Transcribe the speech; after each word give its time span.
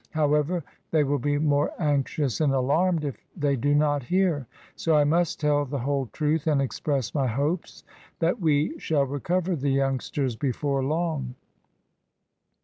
However, 0.09 0.63
they 0.89 1.03
will 1.03 1.19
be 1.19 1.37
more 1.37 1.69
anxious 1.77 2.41
and 2.41 2.51
alarmed 2.51 3.05
if 3.05 3.23
they 3.37 3.55
do 3.55 3.75
not 3.75 4.01
hear, 4.01 4.47
so 4.75 4.95
I 4.95 5.03
must 5.03 5.39
tell 5.39 5.63
the 5.63 5.77
whole 5.77 6.07
truth, 6.07 6.47
and 6.47 6.59
express 6.59 7.13
my 7.13 7.27
hopes 7.27 7.83
that 8.17 8.39
we 8.41 8.79
shall 8.79 9.05
recover 9.05 9.55
the 9.55 9.69
youngsters 9.69 10.35
before 10.35 10.83
long." 10.83 11.35